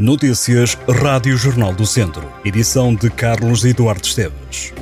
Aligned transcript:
Notícias 0.00 0.78
Rádio 0.88 1.36
Jornal 1.36 1.74
do 1.74 1.84
Centro. 1.84 2.26
Edição 2.42 2.94
de 2.94 3.10
Carlos 3.10 3.66
Eduardo 3.66 4.06
Esteves. 4.06 4.72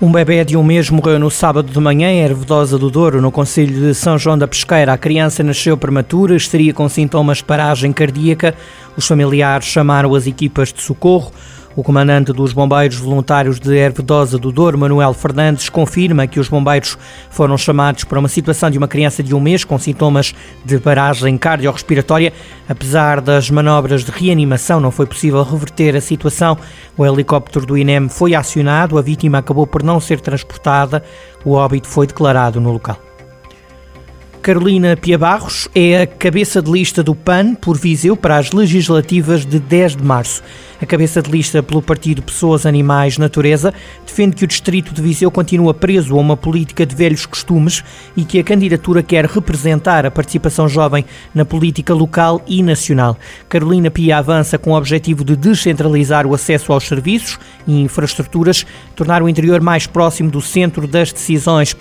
Um 0.00 0.12
bebê 0.12 0.44
de 0.44 0.56
um 0.56 0.62
mês 0.62 0.88
morreu 0.90 1.18
no 1.18 1.28
sábado 1.28 1.72
de 1.72 1.80
manhã 1.80 2.08
em 2.08 2.20
Ervedosa 2.20 2.78
do 2.78 2.88
Douro, 2.88 3.20
no 3.20 3.32
Conselho 3.32 3.88
de 3.88 3.94
São 3.96 4.16
João 4.16 4.38
da 4.38 4.46
Pesqueira. 4.46 4.92
A 4.92 4.98
criança 4.98 5.42
nasceu 5.42 5.76
prematura, 5.76 6.36
estaria 6.36 6.72
com 6.72 6.88
sintomas 6.88 7.38
de 7.38 7.44
paragem 7.44 7.92
cardíaca. 7.92 8.54
Os 8.96 9.08
familiares 9.08 9.66
chamaram 9.66 10.14
as 10.14 10.24
equipas 10.24 10.72
de 10.72 10.80
socorro. 10.80 11.32
O 11.76 11.82
comandante 11.82 12.32
dos 12.32 12.52
Bombeiros 12.52 12.98
Voluntários 12.98 13.58
de 13.58 13.76
Ervedosa 13.76 14.38
do 14.38 14.52
Douro, 14.52 14.78
Manuel 14.78 15.12
Fernandes, 15.12 15.68
confirma 15.68 16.24
que 16.24 16.38
os 16.38 16.48
bombeiros 16.48 16.96
foram 17.30 17.58
chamados 17.58 18.04
para 18.04 18.20
uma 18.20 18.28
situação 18.28 18.70
de 18.70 18.78
uma 18.78 18.86
criança 18.86 19.24
de 19.24 19.34
um 19.34 19.40
mês 19.40 19.64
com 19.64 19.76
sintomas 19.76 20.32
de 20.64 20.78
paragem 20.78 21.36
cardiorrespiratória. 21.36 22.32
Apesar 22.68 23.20
das 23.20 23.50
manobras 23.50 24.04
de 24.04 24.12
reanimação, 24.12 24.78
não 24.78 24.92
foi 24.92 25.04
possível 25.04 25.42
reverter 25.42 25.96
a 25.96 26.00
situação. 26.00 26.56
O 26.96 27.04
helicóptero 27.04 27.66
do 27.66 27.76
INEM 27.76 28.08
foi 28.08 28.36
acionado, 28.36 28.96
a 28.96 29.02
vítima 29.02 29.38
acabou 29.38 29.66
por 29.66 29.82
não 29.82 29.98
ser 29.98 30.20
transportada. 30.20 31.02
O 31.44 31.54
óbito 31.54 31.88
foi 31.88 32.06
declarado 32.06 32.60
no 32.60 32.70
local. 32.70 33.13
Carolina 34.44 34.94
Pia 34.94 35.16
Barros 35.16 35.70
é 35.74 36.02
a 36.02 36.06
cabeça 36.06 36.60
de 36.60 36.70
lista 36.70 37.02
do 37.02 37.14
PAN 37.14 37.54
por 37.54 37.78
Viseu 37.78 38.14
para 38.14 38.36
as 38.36 38.52
legislativas 38.52 39.46
de 39.46 39.58
10 39.58 39.96
de 39.96 40.04
março. 40.04 40.42
A 40.82 40.84
cabeça 40.84 41.22
de 41.22 41.30
lista 41.30 41.62
pelo 41.62 41.80
Partido 41.80 42.20
Pessoas, 42.20 42.66
Animais, 42.66 43.16
Natureza 43.16 43.72
defende 44.04 44.36
que 44.36 44.44
o 44.44 44.46
distrito 44.46 44.92
de 44.92 45.00
Viseu 45.00 45.30
continua 45.30 45.72
preso 45.72 46.14
a 46.14 46.20
uma 46.20 46.36
política 46.36 46.84
de 46.84 46.94
velhos 46.94 47.24
costumes 47.24 47.82
e 48.14 48.22
que 48.22 48.38
a 48.38 48.44
candidatura 48.44 49.02
quer 49.02 49.24
representar 49.24 50.04
a 50.04 50.10
participação 50.10 50.68
jovem 50.68 51.06
na 51.34 51.46
política 51.46 51.94
local 51.94 52.42
e 52.46 52.62
nacional. 52.62 53.16
Carolina 53.48 53.90
Pia 53.90 54.18
avança 54.18 54.58
com 54.58 54.72
o 54.72 54.76
objetivo 54.76 55.24
de 55.24 55.36
descentralizar 55.36 56.26
o 56.26 56.34
acesso 56.34 56.70
aos 56.70 56.86
serviços 56.86 57.38
e 57.66 57.80
infraestruturas, 57.80 58.66
tornar 58.94 59.22
o 59.22 59.28
interior 59.28 59.62
mais 59.62 59.86
próximo 59.86 60.30
do 60.30 60.42
centro 60.42 60.86
das 60.86 61.10
decisões. 61.14 61.74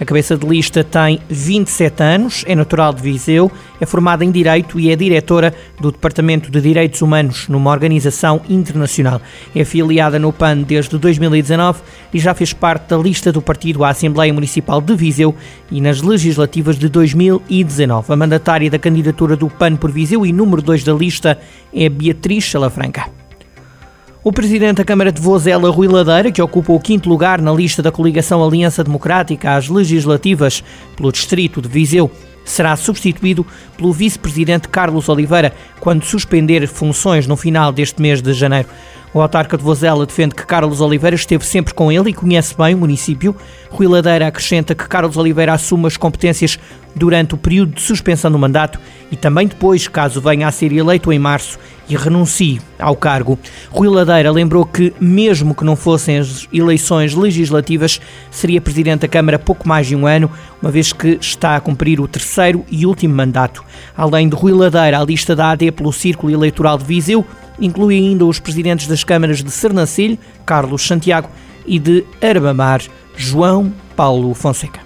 A 0.00 0.04
cabeça 0.06 0.34
de 0.34 0.46
lista 0.46 0.82
tem 0.82 1.20
27 1.28 2.02
anos, 2.02 2.42
é 2.46 2.54
natural 2.54 2.94
de 2.94 3.02
Viseu, 3.02 3.52
é 3.78 3.84
formada 3.84 4.24
em 4.24 4.30
Direito 4.30 4.80
e 4.80 4.90
é 4.90 4.96
diretora 4.96 5.52
do 5.78 5.92
Departamento 5.92 6.50
de 6.50 6.58
Direitos 6.58 7.02
Humanos 7.02 7.48
numa 7.48 7.70
organização 7.70 8.40
internacional. 8.48 9.20
É 9.54 9.60
afiliada 9.60 10.18
no 10.18 10.32
PAN 10.32 10.62
desde 10.62 10.96
2019 10.96 11.82
e 12.14 12.18
já 12.18 12.32
fez 12.32 12.54
parte 12.54 12.88
da 12.88 12.96
lista 12.96 13.30
do 13.30 13.42
partido 13.42 13.84
à 13.84 13.90
Assembleia 13.90 14.32
Municipal 14.32 14.80
de 14.80 14.96
Viseu 14.96 15.34
e 15.70 15.82
nas 15.82 16.00
legislativas 16.00 16.78
de 16.78 16.88
2019. 16.88 18.10
A 18.10 18.16
mandatária 18.16 18.70
da 18.70 18.78
candidatura 18.78 19.36
do 19.36 19.50
PAN 19.50 19.76
por 19.76 19.90
Viseu 19.90 20.24
e 20.24 20.32
número 20.32 20.62
2 20.62 20.82
da 20.82 20.94
lista 20.94 21.38
é 21.74 21.90
Beatriz 21.90 22.50
Salafranca. 22.50 23.19
O 24.22 24.30
presidente 24.30 24.76
da 24.76 24.84
Câmara 24.84 25.10
de 25.10 25.18
Vozela, 25.18 25.70
Rui 25.70 25.88
Ladeira, 25.88 26.30
que 26.30 26.42
ocupa 26.42 26.74
o 26.74 26.78
quinto 26.78 27.08
lugar 27.08 27.40
na 27.40 27.50
lista 27.54 27.82
da 27.82 27.90
coligação 27.90 28.44
Aliança 28.44 28.84
Democrática 28.84 29.56
às 29.56 29.66
legislativas 29.66 30.62
pelo 30.94 31.10
distrito 31.10 31.62
de 31.62 31.68
Viseu, 31.70 32.10
será 32.44 32.76
substituído 32.76 33.46
pelo 33.78 33.94
vice-presidente 33.94 34.68
Carlos 34.68 35.08
Oliveira 35.08 35.54
quando 35.80 36.04
suspender 36.04 36.68
funções 36.68 37.26
no 37.26 37.34
final 37.34 37.72
deste 37.72 38.02
mês 38.02 38.20
de 38.20 38.34
janeiro. 38.34 38.68
O 39.12 39.20
autarca 39.20 39.58
de 39.58 39.64
Vozela 39.64 40.06
defende 40.06 40.36
que 40.36 40.46
Carlos 40.46 40.80
Oliveira 40.80 41.16
esteve 41.16 41.44
sempre 41.44 41.74
com 41.74 41.90
ele 41.90 42.10
e 42.10 42.14
conhece 42.14 42.56
bem 42.56 42.74
o 42.74 42.78
município. 42.78 43.34
Rui 43.68 43.88
Ladeira 43.88 44.28
acrescenta 44.28 44.72
que 44.72 44.86
Carlos 44.86 45.16
Oliveira 45.16 45.52
assume 45.52 45.88
as 45.88 45.96
competências 45.96 46.60
durante 46.94 47.34
o 47.34 47.38
período 47.38 47.74
de 47.74 47.80
suspensão 47.80 48.30
do 48.30 48.38
mandato 48.38 48.78
e 49.10 49.16
também 49.16 49.48
depois, 49.48 49.88
caso 49.88 50.20
venha 50.20 50.46
a 50.46 50.52
ser 50.52 50.72
eleito 50.72 51.12
em 51.12 51.18
março 51.18 51.58
e 51.88 51.96
renuncie 51.96 52.60
ao 52.78 52.94
cargo. 52.94 53.36
Rui 53.68 53.88
Ladeira 53.88 54.30
lembrou 54.30 54.64
que, 54.64 54.92
mesmo 55.00 55.56
que 55.56 55.64
não 55.64 55.74
fossem 55.74 56.18
as 56.18 56.48
eleições 56.52 57.12
legislativas, 57.12 58.00
seria 58.30 58.60
presidente 58.60 59.00
da 59.00 59.08
Câmara 59.08 59.40
pouco 59.40 59.68
mais 59.68 59.88
de 59.88 59.96
um 59.96 60.06
ano, 60.06 60.30
uma 60.62 60.70
vez 60.70 60.92
que 60.92 61.18
está 61.20 61.56
a 61.56 61.60
cumprir 61.60 62.00
o 62.00 62.06
terceiro 62.06 62.64
e 62.70 62.86
último 62.86 63.14
mandato. 63.14 63.64
Além 63.96 64.28
de 64.28 64.36
Rui 64.36 64.52
Ladeira, 64.52 65.00
a 65.00 65.04
lista 65.04 65.34
da 65.34 65.50
AD 65.50 65.72
pelo 65.72 65.92
Círculo 65.92 66.32
Eleitoral 66.32 66.78
de 66.78 66.84
Viseu 66.84 67.26
inclui 67.60 67.96
ainda 67.96 68.24
os 68.24 68.38
presidentes 68.38 68.86
das 68.86 69.04
câmaras 69.04 69.42
de 69.42 69.50
Sernancelho, 69.50 70.18
Carlos 70.44 70.86
Santiago, 70.86 71.28
e 71.66 71.78
de 71.78 72.04
Arbamar, 72.20 72.82
João 73.16 73.72
Paulo 73.94 74.32
Fonseca. 74.34 74.80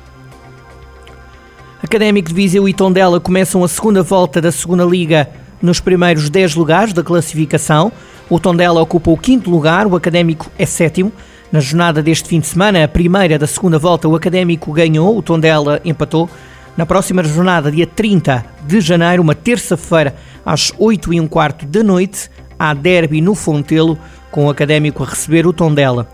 Académico 1.83 2.29
de 2.29 2.35
Viseu 2.35 2.69
e 2.69 2.75
Tondela 2.75 3.21
começam 3.21 3.63
a 3.63 3.69
segunda 3.69 4.03
volta 4.03 4.41
da 4.41 4.51
segunda 4.51 4.85
Liga 4.85 5.29
nos 5.61 5.81
primeiros 5.81 6.29
10 6.29 6.55
lugares 6.55 6.93
da 6.93 7.03
classificação. 7.03 7.93
O 8.29 8.41
Tondela 8.41 8.81
ocupa 8.81 9.11
o 9.11 9.17
quinto 9.17 9.51
lugar, 9.51 9.87
o 9.87 9.95
Académico 9.95 10.51
é 10.59 10.67
sétimo. 10.67 11.13
Na 11.53 11.61
jornada 11.61 12.03
deste 12.03 12.29
fim 12.29 12.41
de 12.41 12.47
semana, 12.47 12.83
a 12.83 12.89
primeira 12.89 13.39
da 13.39 13.47
segunda 13.47 13.79
volta, 13.79 14.09
o 14.09 14.17
Académico 14.17 14.73
ganhou, 14.73 15.17
o 15.17 15.23
Tondela 15.23 15.81
empatou. 15.85 16.29
Na 16.77 16.85
próxima 16.85 17.23
jornada, 17.23 17.71
dia 17.71 17.87
30 17.87 18.45
de 18.67 18.81
janeiro, 18.81 19.23
uma 19.23 19.35
terça-feira, 19.35 20.17
às 20.45 20.73
8 20.77 21.15
e 21.15 21.21
um 21.21 21.29
quarto 21.29 21.65
da 21.65 21.83
noite, 21.85 22.29
há 22.59 22.75
derby 22.75 23.21
no 23.21 23.35
Fontelo, 23.35 23.99
com 24.31 24.47
o 24.47 24.51
Académico 24.51 25.03
a 25.03 25.07
receber 25.07 25.47
o 25.47 25.53
Tondela. 25.53 26.09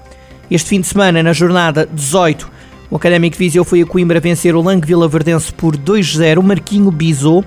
Este 0.51 0.69
fim 0.69 0.81
de 0.81 0.87
semana, 0.87 1.23
na 1.23 1.33
jornada 1.33 1.89
18, 1.93 2.51
o 2.91 2.97
Académico 2.97 3.37
Viseu 3.37 3.65
foi 3.65 3.83
a 3.83 3.87
Coimbra 3.87 4.21
vencer 4.21 4.55
o 4.55 4.63
Lang 4.63 4.85
Vila 4.85 5.09
Verdense 5.09 5.53
por 5.53 5.77
2-0. 5.77 6.43
Marquinho 6.43 6.91
Bizou 6.91 7.45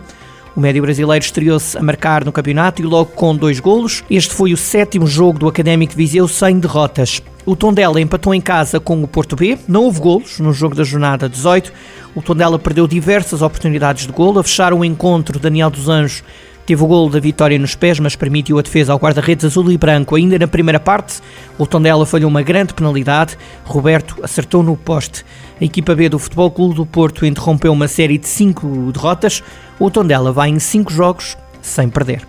o 0.56 0.60
médio 0.60 0.84
brasileiro 0.84 1.26
estreou-se 1.26 1.76
a 1.76 1.82
marcar 1.82 2.24
no 2.24 2.32
campeonato 2.32 2.80
e 2.80 2.86
logo 2.86 3.12
com 3.14 3.36
dois 3.36 3.60
golos. 3.60 4.04
Este 4.08 4.36
foi 4.36 4.54
o 4.54 4.58
sétimo 4.58 5.08
jogo 5.08 5.40
do 5.40 5.48
Académico 5.48 5.94
de 5.94 5.98
Viseu 5.98 6.28
sem 6.28 6.60
derrotas. 6.60 7.24
O 7.44 7.56
Tondela 7.56 8.00
empatou 8.00 8.36
em 8.36 8.40
casa 8.40 8.80
com 8.80 9.02
o 9.02 9.08
Porto 9.08 9.36
B, 9.36 9.58
não 9.68 9.86
houve 9.86 10.00
golos 10.00 10.40
no 10.40 10.54
jogo 10.54 10.76
da 10.76 10.84
jornada 10.84 11.28
18. 11.28 11.74
O 12.14 12.22
Tondela 12.22 12.60
perdeu 12.60 12.88
diversas 12.88 13.42
oportunidades 13.42 14.06
de 14.06 14.14
golo. 14.14 14.40
A 14.40 14.44
fechar 14.44 14.74
o 14.74 14.86
encontro, 14.86 15.40
Daniel 15.40 15.72
dos 15.72 15.90
Anjos 15.90 16.24
Teve 16.66 16.82
o 16.82 16.88
golo 16.88 17.10
da 17.10 17.20
vitória 17.20 17.60
nos 17.60 17.76
pés, 17.76 18.00
mas 18.00 18.16
permitiu 18.16 18.58
a 18.58 18.62
defesa 18.62 18.94
ao 18.94 19.00
guarda-redes 19.00 19.44
azul 19.44 19.70
e 19.70 19.78
branco. 19.78 20.16
Ainda 20.16 20.40
na 20.40 20.48
primeira 20.48 20.80
parte, 20.80 21.20
o 21.58 21.68
Tondela 21.68 22.06
falhou 22.06 22.30
uma 22.30 22.42
grande 22.42 22.74
penalidade. 22.74 23.38
Roberto 23.66 24.18
acertou 24.24 24.64
no 24.64 24.78
poste. 24.78 25.26
A 25.60 25.66
equipa 25.66 25.94
B 25.94 26.08
do 26.08 26.18
Futebol 26.18 26.50
Clube 26.50 26.76
do 26.76 26.86
Porto 26.86 27.26
interrompeu 27.26 27.74
uma 27.74 27.90
série 27.90 28.18
de 28.18 28.28
cinco 28.28 28.92
derrotas. 28.94 29.44
O 29.78 29.92
Tondela 29.92 30.32
vai 30.32 30.50
em 30.50 30.60
cinco 30.60 30.92
jogos 30.94 31.38
sem 31.62 31.90
perder. 31.90 32.26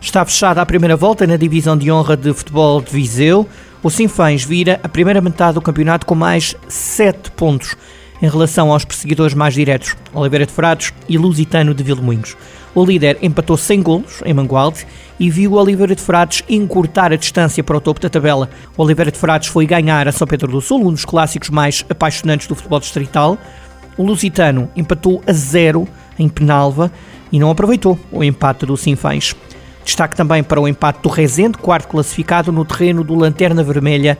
Está 0.00 0.24
fechada 0.24 0.62
a 0.62 0.66
primeira 0.66 0.96
volta 0.96 1.26
na 1.26 1.36
divisão 1.36 1.76
de 1.76 1.90
honra 1.90 2.16
de 2.16 2.32
futebol 2.32 2.80
de 2.80 2.92
Viseu. 2.92 3.48
O 3.82 3.90
Sinfãs 3.90 4.44
vira 4.44 4.78
a 4.84 4.88
primeira 4.88 5.20
metade 5.20 5.54
do 5.54 5.60
campeonato 5.60 6.06
com 6.06 6.14
mais 6.14 6.54
7 6.68 7.32
pontos 7.32 7.76
em 8.22 8.28
relação 8.28 8.72
aos 8.72 8.84
perseguidores 8.84 9.34
mais 9.34 9.54
diretos, 9.54 9.96
Oliveira 10.12 10.46
de 10.46 10.52
Frades 10.52 10.92
e 11.08 11.16
Lusitano 11.18 11.74
de 11.74 11.82
Vilmoinhos. 11.82 12.36
O 12.78 12.84
líder 12.84 13.18
empatou 13.20 13.56
sem 13.56 13.82
golos 13.82 14.22
em 14.24 14.32
Mangualde 14.32 14.86
e 15.18 15.28
viu 15.28 15.50
o 15.50 15.56
Oliveira 15.56 15.96
de 15.96 16.00
Frades 16.00 16.44
encurtar 16.48 17.12
a 17.12 17.16
distância 17.16 17.64
para 17.64 17.76
o 17.76 17.80
topo 17.80 17.98
da 17.98 18.08
tabela. 18.08 18.48
O 18.76 18.84
Oliveira 18.84 19.10
de 19.10 19.18
Frades 19.18 19.48
foi 19.48 19.66
ganhar 19.66 20.06
a 20.06 20.12
São 20.12 20.28
Pedro 20.28 20.52
do 20.52 20.60
Sul, 20.60 20.86
um 20.86 20.92
dos 20.92 21.04
clássicos 21.04 21.50
mais 21.50 21.84
apaixonantes 21.90 22.46
do 22.46 22.54
futebol 22.54 22.78
distrital. 22.78 23.36
O 23.96 24.04
Lusitano 24.04 24.70
empatou 24.76 25.20
a 25.26 25.32
zero 25.32 25.88
em 26.16 26.28
Penalva 26.28 26.92
e 27.32 27.40
não 27.40 27.50
aproveitou 27.50 27.98
o 28.12 28.22
empate 28.22 28.64
do 28.64 28.76
Sinfãs. 28.76 29.34
Destaque 29.84 30.14
também 30.14 30.44
para 30.44 30.60
o 30.60 30.68
empate 30.68 31.02
do 31.02 31.08
Rezende, 31.08 31.58
quarto 31.58 31.88
classificado 31.88 32.52
no 32.52 32.64
terreno 32.64 33.02
do 33.02 33.16
Lanterna 33.16 33.64
Vermelha, 33.64 34.16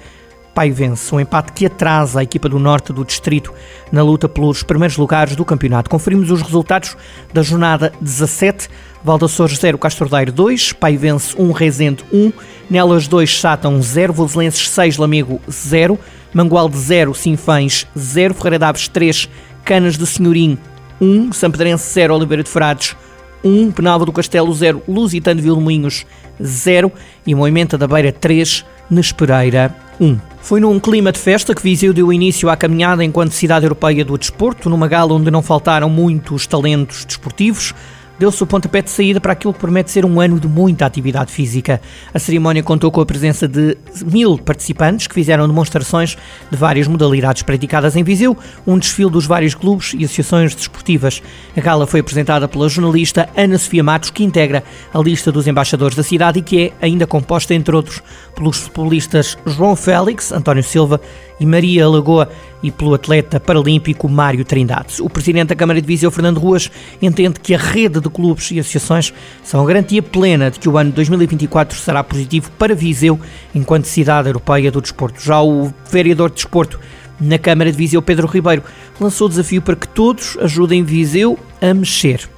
Paivense, 0.58 1.14
um 1.14 1.20
empate 1.20 1.52
que 1.52 1.66
atrasa 1.66 2.18
a 2.18 2.22
equipa 2.24 2.48
do 2.48 2.58
norte 2.58 2.92
do 2.92 3.04
distrito 3.04 3.54
na 3.92 4.02
luta 4.02 4.28
pelos 4.28 4.64
primeiros 4.64 4.96
lugares 4.96 5.36
do 5.36 5.44
campeonato. 5.44 5.88
Conferimos 5.88 6.32
os 6.32 6.42
resultados 6.42 6.96
da 7.32 7.42
jornada 7.42 7.92
17. 8.00 8.68
Valdassores 9.04 9.56
0, 9.56 9.78
Castordeiro 9.78 10.32
2, 10.32 10.72
Paivense 10.72 11.40
1, 11.40 11.52
Rezende 11.52 12.04
1, 12.12 12.32
Nelas 12.68 13.06
2, 13.06 13.38
Sátão 13.38 13.80
0, 13.80 14.12
Voselenses 14.12 14.68
6, 14.70 14.96
Lamego 14.96 15.40
0, 15.48 15.96
Mangualde 16.34 16.76
0, 16.76 17.14
Sinfães 17.14 17.86
0, 17.96 18.34
Ferreira 18.34 18.58
Daves 18.58 18.88
3, 18.88 19.30
Canas 19.64 19.96
de 19.96 20.08
Senhorim 20.08 20.58
1, 21.00 21.34
Sampedrense 21.34 21.88
0, 21.92 22.16
Oliveira 22.16 22.42
de 22.42 22.50
Frades 22.50 22.96
1, 23.44 23.70
Penalva 23.70 24.04
do 24.04 24.12
Castelo 24.12 24.52
0, 24.52 24.82
Lusitano 24.88 25.36
de 25.36 25.42
Vilmoinhos 25.46 26.04
0 26.42 26.90
e 27.24 27.32
Moimenta 27.32 27.78
da 27.78 27.86
Beira 27.86 28.10
3, 28.10 28.64
Nespereira 28.90 29.72
1. 30.00 30.18
Foi 30.48 30.60
num 30.60 30.80
clima 30.80 31.12
de 31.12 31.18
festa 31.18 31.54
que 31.54 31.62
Viseu 31.62 31.92
deu 31.92 32.10
início 32.10 32.48
à 32.48 32.56
caminhada 32.56 33.04
enquanto 33.04 33.32
cidade 33.32 33.66
europeia 33.66 34.02
do 34.02 34.16
desporto, 34.16 34.70
numa 34.70 34.88
gala 34.88 35.12
onde 35.12 35.30
não 35.30 35.42
faltaram 35.42 35.90
muitos 35.90 36.46
talentos 36.46 37.04
desportivos. 37.04 37.74
Deu-se 38.18 38.42
o 38.42 38.46
pontapé 38.46 38.82
de 38.82 38.90
saída 38.90 39.20
para 39.20 39.32
aquilo 39.32 39.52
que 39.52 39.60
promete 39.60 39.90
ser 39.90 40.04
um 40.04 40.20
ano 40.20 40.40
de 40.40 40.48
muita 40.48 40.84
atividade 40.84 41.32
física. 41.32 41.80
A 42.12 42.18
cerimónia 42.18 42.62
contou 42.62 42.90
com 42.90 43.00
a 43.00 43.06
presença 43.06 43.46
de 43.46 43.76
mil 44.04 44.38
participantes 44.38 45.06
que 45.06 45.14
fizeram 45.14 45.46
demonstrações 45.46 46.16
de 46.50 46.56
várias 46.56 46.88
modalidades 46.88 47.42
praticadas 47.42 47.96
em 47.96 48.02
Viseu, 48.02 48.36
um 48.66 48.78
desfile 48.78 49.10
dos 49.10 49.26
vários 49.26 49.54
clubes 49.54 49.94
e 49.96 50.04
associações 50.04 50.54
desportivas. 50.54 51.22
A 51.56 51.60
gala 51.60 51.86
foi 51.86 52.00
apresentada 52.00 52.48
pela 52.48 52.68
jornalista 52.68 53.28
Ana 53.36 53.58
Sofia 53.58 53.82
Matos, 53.82 54.10
que 54.10 54.24
integra 54.24 54.64
a 54.92 54.98
lista 54.98 55.30
dos 55.30 55.46
embaixadores 55.46 55.96
da 55.96 56.02
cidade 56.02 56.40
e 56.40 56.42
que 56.42 56.60
é 56.60 56.72
ainda 56.80 57.06
composta, 57.06 57.54
entre 57.54 57.74
outros, 57.74 58.02
pelos 58.34 58.58
futebolistas 58.58 59.36
João 59.46 59.76
Félix, 59.76 60.32
António 60.32 60.62
Silva 60.62 61.00
e 61.40 61.46
Maria 61.46 61.88
Lagoa 61.88 62.28
e 62.62 62.70
pelo 62.70 62.94
atleta 62.94 63.38
paralímpico 63.38 64.08
Mário 64.08 64.44
Trindade. 64.44 65.00
O 65.00 65.08
presidente 65.08 65.48
da 65.48 65.54
Câmara 65.54 65.80
de 65.80 65.86
Viseu, 65.86 66.10
Fernando 66.10 66.38
Ruas, 66.38 66.70
entende 67.00 67.40
que 67.40 67.54
a 67.54 67.58
rede 67.58 68.00
de 68.00 68.08
clubes 68.08 68.50
e 68.50 68.58
associações 68.58 69.12
são 69.42 69.62
a 69.62 69.66
garantia 69.66 70.02
plena 70.02 70.50
de 70.50 70.58
que 70.58 70.68
o 70.68 70.76
ano 70.76 70.90
2024 70.92 71.78
será 71.78 72.02
positivo 72.02 72.50
para 72.58 72.74
Viseu 72.74 73.18
enquanto 73.54 73.84
cidade 73.84 74.28
europeia 74.28 74.70
do 74.70 74.80
desporto. 74.80 75.22
Já 75.22 75.42
o 75.42 75.72
vereador 75.90 76.30
de 76.30 76.36
desporto 76.36 76.80
na 77.20 77.38
Câmara 77.38 77.70
de 77.70 77.76
Viseu, 77.76 78.00
Pedro 78.00 78.26
Ribeiro, 78.26 78.62
lançou 79.00 79.26
o 79.26 79.30
desafio 79.30 79.62
para 79.62 79.76
que 79.76 79.88
todos 79.88 80.36
ajudem 80.40 80.82
Viseu 80.82 81.38
a 81.60 81.74
mexer. 81.74 82.28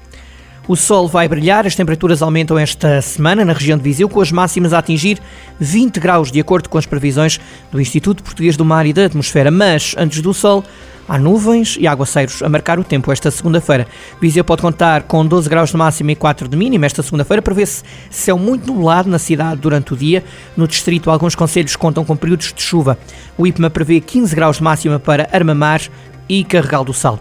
O 0.71 0.77
sol 0.77 1.09
vai 1.09 1.27
brilhar, 1.27 1.67
as 1.67 1.75
temperaturas 1.75 2.23
aumentam 2.23 2.57
esta 2.57 3.03
semana 3.03 3.45
na 3.45 3.53
região 3.53 3.77
de 3.77 3.83
Viseu, 3.83 4.09
com 4.09 4.21
as 4.21 4.31
máximas 4.31 4.73
a 4.73 4.79
atingir 4.79 5.19
20 5.59 5.99
graus, 5.99 6.31
de 6.31 6.39
acordo 6.39 6.69
com 6.69 6.79
as 6.79 6.87
previsões 6.87 7.41
do 7.73 7.81
Instituto 7.81 8.23
Português 8.23 8.57
do 8.57 8.65
Mar 8.65 8.87
e 8.87 8.93
da 8.93 9.07
Atmosfera. 9.07 9.51
Mas, 9.51 9.97
antes 9.99 10.23
do 10.23 10.33
sol, 10.33 10.63
há 11.09 11.19
nuvens 11.19 11.77
e 11.77 11.89
aguaceiros 11.89 12.41
a 12.41 12.49
marcar 12.49 12.79
o 12.79 12.85
tempo 12.85 13.11
esta 13.11 13.33
segunda-feira. 13.33 13.89
Viseu 14.21 14.45
pode 14.45 14.63
contar 14.63 15.03
com 15.03 15.27
12 15.27 15.51
graus 15.51 15.71
de 15.71 15.77
máxima 15.77 16.13
e 16.13 16.15
4 16.15 16.47
de 16.47 16.57
mínima 16.57 16.87
esta 16.87 17.03
segunda-feira, 17.03 17.43
prevê-se 17.43 17.83
céu 18.09 18.39
muito 18.39 18.73
nublado 18.73 19.11
na 19.11 19.19
cidade 19.19 19.61
durante 19.61 19.93
o 19.93 19.97
dia. 19.97 20.23
No 20.57 20.69
distrito, 20.69 21.11
alguns 21.11 21.35
conselhos 21.35 21.75
contam 21.75 22.05
com 22.05 22.15
períodos 22.15 22.53
de 22.53 22.63
chuva. 22.63 22.97
O 23.37 23.45
IPMA 23.45 23.71
prevê 23.71 24.01
15 24.01 24.37
graus 24.37 24.59
de 24.59 24.63
máxima 24.63 25.01
para 25.01 25.29
Armamar 25.33 25.83
e 26.29 26.45
Carregal 26.45 26.85
do 26.85 26.95
Sal. 26.95 27.19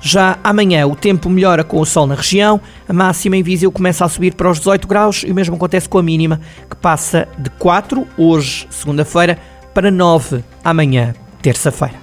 Já 0.00 0.38
amanhã 0.42 0.86
o 0.86 0.96
tempo 0.96 1.28
melhora 1.28 1.62
com 1.62 1.78
o 1.80 1.84
sol 1.84 2.06
na 2.06 2.14
região, 2.14 2.60
a 2.88 2.92
máxima 2.92 3.36
em 3.36 3.42
Viseu 3.42 3.70
começa 3.70 4.04
a 4.04 4.08
subir 4.08 4.34
para 4.34 4.50
os 4.50 4.58
18 4.58 4.88
graus 4.88 5.22
e 5.26 5.30
o 5.30 5.34
mesmo 5.34 5.56
acontece 5.56 5.88
com 5.88 5.98
a 5.98 6.02
mínima, 6.02 6.40
que 6.68 6.76
passa 6.76 7.28
de 7.38 7.50
4, 7.50 8.06
hoje, 8.16 8.66
segunda-feira, 8.70 9.38
para 9.74 9.90
9 9.90 10.42
amanhã, 10.64 11.14
terça-feira. 11.42 11.94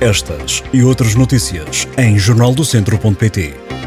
Estas 0.00 0.64
e 0.72 0.82
outras 0.82 1.14
notícias 1.14 1.86
em 1.98 2.18
jornaldocentro.pt 2.18 3.79